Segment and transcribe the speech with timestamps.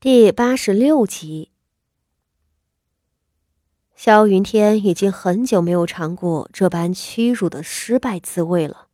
[0.00, 1.50] 第八十六集，
[3.96, 8.86] 萧云天已经很久没有尝过这般屈辱的失败滋味了。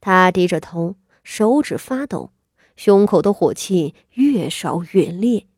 [0.00, 2.30] 他低着头，手指发抖，
[2.76, 5.48] 胸口的火气越烧越烈。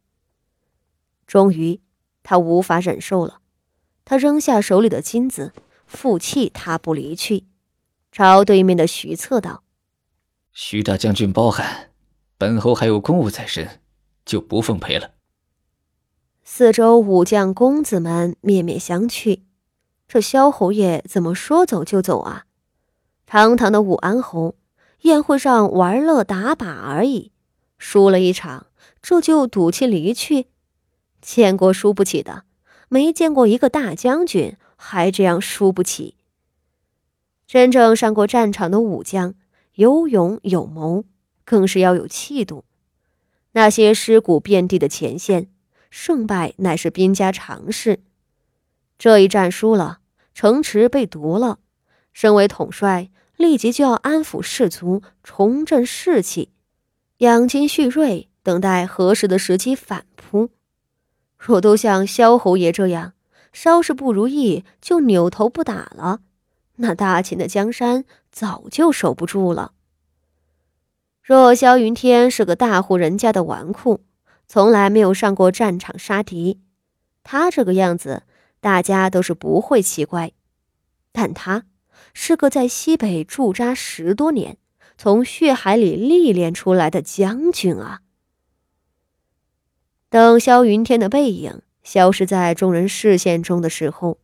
[1.27, 1.83] 终于，
[2.23, 3.43] 他无法忍受了，
[4.07, 5.53] 他扔下手里的金子，
[5.87, 7.45] 负气踏步离去，
[8.11, 9.65] 朝对面的徐策道
[10.55, 11.91] ：“徐大将军包涵，
[12.39, 13.81] 本侯还有公务在身。”
[14.27, 15.13] 就不奉陪了。
[16.45, 19.41] 四周武将公子们面面相觑，
[20.07, 22.45] 这萧侯爷怎么说走就走啊？
[23.25, 24.55] 堂堂的武安侯，
[25.01, 27.33] 宴会上玩乐打靶而已，
[27.79, 28.67] 输了一场，
[29.03, 30.47] 这就赌气离去？
[31.21, 32.45] 见过输不起的，
[32.89, 36.15] 没见过一个大将军还这样输不起。
[37.49, 39.35] 真正上过战场的武将，
[39.75, 41.05] 有勇有谋，
[41.45, 42.65] 更是要有气度。
[43.57, 45.49] 那些尸骨遍地的前线，
[45.89, 48.01] 胜败乃是兵家常事。
[48.99, 50.01] 这一战输了，
[50.35, 51.59] 城池被夺了，
[52.13, 53.09] 身为统帅，
[53.39, 56.51] 立即就要安抚士卒，重振士气，
[57.19, 60.51] 养精蓄锐，等待合适的时机反扑。
[61.39, 63.15] 若都像萧侯爷这样，
[63.55, 66.21] 稍事不如意就扭头不打了，
[66.77, 69.73] 那大秦的江山早就守不住了。
[71.27, 73.99] 若萧云天是个大户人家的纨绔，
[74.47, 76.61] 从来没有上过战场杀敌，
[77.25, 78.23] 他这个样子，
[78.61, 80.31] 大家都是不会奇怪。
[81.11, 81.65] 但他
[82.15, 84.59] 是个在西北驻扎十多年，
[84.97, 88.03] 从血海里历练出来的将军啊！
[90.09, 94.19] 等萧云天的背影消失在众人视线中的时候，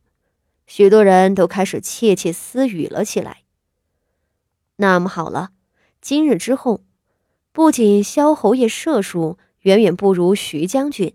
[0.65, 3.39] 许多人都开始窃窃私语了起来。
[4.77, 5.49] 那么好了，
[5.99, 6.85] 今日之后。
[7.53, 11.13] 不仅萧侯爷射术远远不如徐将军，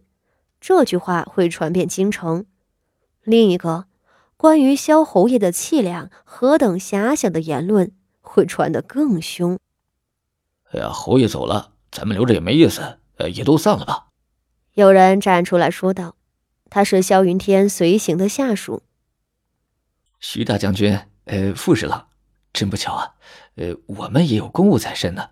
[0.61, 2.47] 这句话会传遍京城。
[3.25, 3.87] 另一个
[4.37, 7.91] 关于萧侯爷的气量何等遐想的言论
[8.21, 9.59] 会传得更凶。
[10.71, 14.07] 哎呀，侯爷走了，咱们留着也没意思，呃，也都散了吧。
[14.75, 16.15] 有人站出来说道
[16.71, 18.85] ：“他是萧云天随行的下属。”
[20.21, 22.07] 徐大将军，呃，傅侍郎，
[22.53, 23.15] 真不巧啊，
[23.57, 25.31] 呃，我们也有公务在身呢。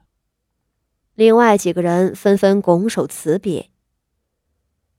[1.16, 3.70] 另外几个人纷纷拱手辞别。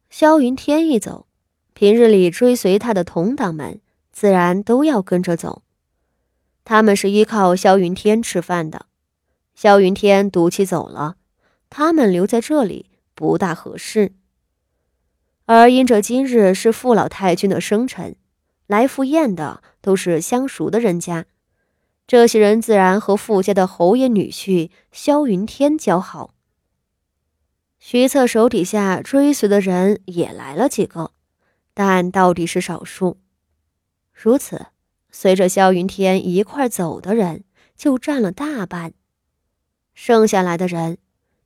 [0.10, 1.28] 萧云天一走，
[1.74, 3.80] 平日里追随他的同党们
[4.12, 5.62] 自然都要跟着走。
[6.66, 8.88] 他们是依靠萧云天吃饭的，
[9.54, 11.18] 萧云天赌气走了，
[11.70, 14.14] 他们留在这里不大合适。
[15.46, 18.16] 而因着今日是傅老太君的生辰，
[18.66, 21.26] 来赴宴的都是相熟的人家。
[22.08, 26.34] 这些人自然和傅家的侯爷女婿萧云天交好。
[27.80, 31.12] 徐策手底下追随的人也来了几个，
[31.74, 33.18] 但到底是少数。
[34.14, 34.68] 如此，
[35.12, 37.44] 随着萧云天一块走的人
[37.76, 38.94] 就占了大半。
[39.94, 41.00] 剩下来的人，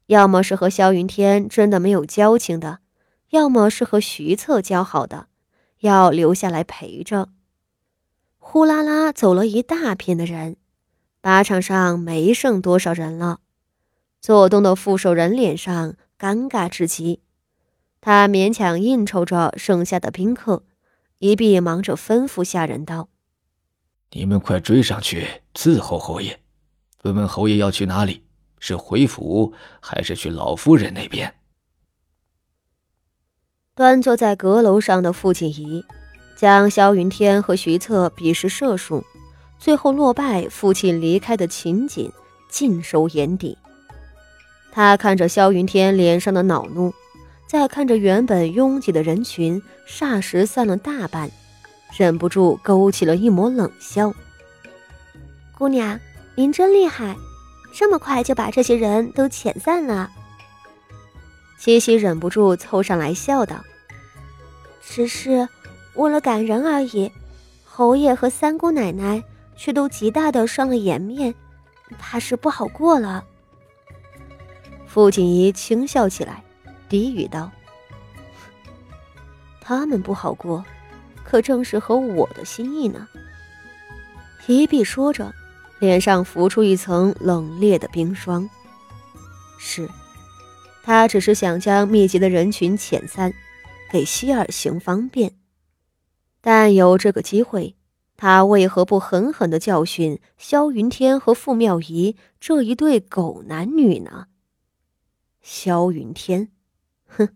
[0.06, 2.80] 要么是和萧云天真的没有交情的，
[3.32, 5.28] 要么是和徐策交好的，
[5.80, 7.30] 要留下来陪着。
[8.44, 10.58] 呼啦啦走了一大片的人，
[11.22, 13.40] 靶场上没剩多少人了。
[14.20, 17.22] 做东的副手人脸上尴尬至极，
[18.02, 20.64] 他勉强应酬着剩下的宾客，
[21.20, 23.08] 一臂忙着吩咐下人道
[24.12, 26.40] ：“你们快追上去伺候侯爷，
[27.04, 28.24] 问问侯爷要去哪里，
[28.60, 31.34] 是回府还是去老夫人那边？”
[33.76, 35.86] 端坐在阁楼上的傅锦仪。
[36.42, 39.06] 将萧云天和徐策比试射术，
[39.60, 42.12] 最后落败，父亲离开的情景
[42.50, 43.56] 尽收眼底。
[44.72, 46.92] 他看着萧云天脸上的恼怒，
[47.46, 51.30] 再看着原本拥挤的人群，霎时散了大半，
[51.96, 54.12] 忍不住勾起了一抹冷笑。
[55.56, 56.00] 姑娘，
[56.34, 57.16] 您真厉害，
[57.72, 60.10] 这么快就把这些人都遣散了。
[61.60, 63.64] 七夕忍不住凑上来笑道
[64.82, 65.48] ：“只是。”
[65.96, 67.12] 为了赶人而已，
[67.66, 69.24] 侯爷和三姑奶奶
[69.56, 71.34] 却都极大的伤了颜面，
[72.00, 73.24] 怕是不好过了。
[74.88, 76.44] 傅锦仪轻笑起来，
[76.90, 77.52] 低语道
[79.62, 80.64] ：“他们不好过，
[81.24, 83.08] 可正是合我的心意呢。”
[84.48, 85.34] 一碧说着，
[85.80, 88.50] 脸上浮出一层冷冽的冰霜。
[89.58, 89.88] 是，
[90.84, 93.34] 他只是想将密集的人群遣散，
[93.90, 95.32] 给希尔行方便。
[96.42, 97.76] 但有这个机会，
[98.18, 104.26] 他为何不狠狠的教训萧云天和傅妙仪这一对狗男女呢？
[105.42, 106.50] 萧云天，
[107.08, 107.30] 哼，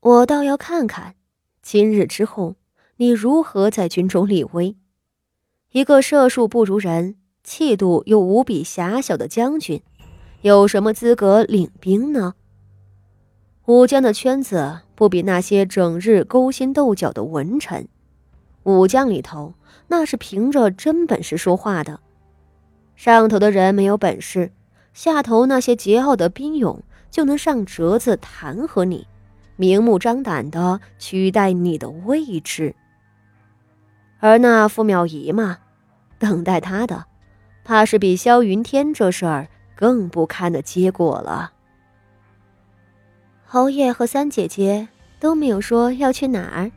[0.00, 1.14] 我倒要看看，
[1.62, 2.56] 今日之后
[2.96, 4.76] 你如何在军中立威。
[5.72, 9.82] 一个射术不如人、气度又无比狭小的将军，
[10.42, 12.34] 有什么资格领兵呢？
[13.66, 17.88] 武将的圈子不比那些整日勾心斗角的文臣，
[18.64, 19.54] 武将里头
[19.88, 22.00] 那是凭着真本事说话的。
[22.96, 24.52] 上头的人没有本事，
[24.92, 29.06] 下头那些桀骜的兵勇就能上折子弹劾你，
[29.56, 32.74] 明目张胆的取代你的位置。
[34.20, 35.58] 而那傅妙仪嘛，
[36.18, 37.04] 等待他的，
[37.64, 41.52] 怕是比萧云天这事儿更不堪的结果了。
[43.44, 44.88] 侯爷和三姐姐
[45.20, 46.70] 都没有说要去哪儿。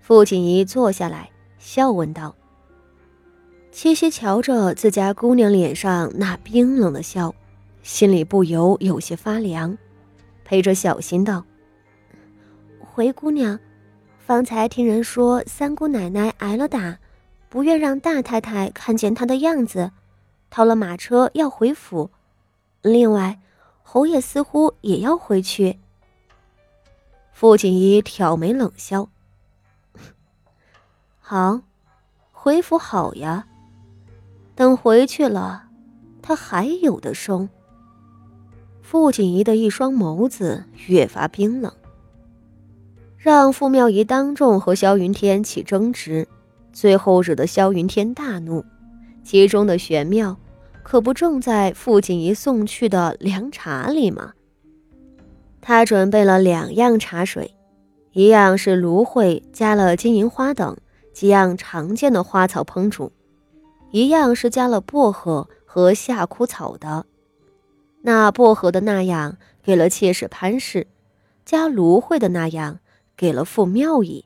[0.00, 2.34] 傅锦仪坐下来，笑问道。
[3.70, 7.32] 七夕瞧着自家姑娘脸上那冰冷的笑，
[7.82, 9.78] 心里不由有些发凉，
[10.44, 11.44] 陪着小心道
[12.80, 13.58] ：“回姑娘，
[14.18, 16.98] 方才听人说三姑奶奶挨了打，
[17.48, 19.92] 不愿让大太太看见她的样子，
[20.50, 22.10] 掏了马车要回府。
[22.82, 23.38] 另外，
[23.82, 25.78] 侯爷似乎也要回去。”
[27.32, 29.08] 傅锦仪挑眉冷笑
[31.32, 31.60] ：“好，
[32.32, 33.46] 回府好呀。”
[34.56, 35.66] 等回去了，
[36.20, 37.48] 他还有的生。
[38.82, 41.72] 傅锦仪的一双眸子越发冰冷，
[43.16, 46.26] 让傅妙仪当众和萧云天起争执，
[46.72, 48.64] 最后惹得萧云天大怒。
[49.22, 50.36] 其中的玄妙，
[50.82, 54.32] 可不正在傅锦仪送去的凉茶里吗？
[55.60, 57.54] 他准备了两样茶水，
[58.14, 60.76] 一样是芦荟加了金银花等
[61.12, 63.12] 几样常见的花草烹煮。
[63.90, 67.06] 一样是加了薄荷和夏枯草的，
[68.02, 70.86] 那薄荷的那样给了妾室潘氏，
[71.44, 72.78] 加芦荟的那样
[73.16, 74.24] 给了傅妙仪。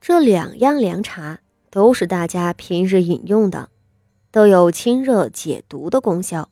[0.00, 3.70] 这两样凉茶都是大家平日饮用的，
[4.30, 6.50] 都有清热解毒的功效，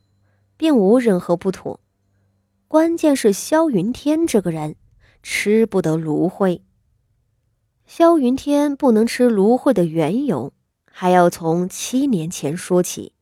[0.57, 1.79] 并无任何不妥。
[2.67, 4.75] 关键是萧云天这个人
[5.23, 6.63] 吃不得芦荟。
[7.87, 10.53] 萧云天不能吃芦荟的缘由。
[10.97, 13.14] 还要从七年前说起。